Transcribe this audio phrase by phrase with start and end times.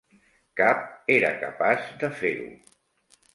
[0.61, 2.49] Cap era capaç de fer-ho.